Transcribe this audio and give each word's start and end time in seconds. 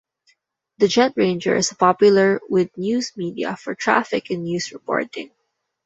The 0.79 0.87
JetRanger 0.87 1.55
is 1.55 1.73
popular 1.77 2.41
with 2.49 2.75
news 2.75 3.11
media 3.15 3.55
for 3.55 3.75
traffic 3.75 4.31
and 4.31 4.43
news 4.45 4.71
reporting. 4.71 5.29